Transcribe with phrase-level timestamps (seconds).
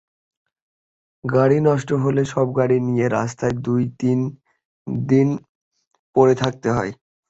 [1.23, 4.19] গাড়ি নষ্ট হলে এসব গাড়ি নিয়ে রাস্তায় দুই–তিন
[5.05, 5.27] দিন
[6.15, 6.91] পড়ে থাকতে হয়।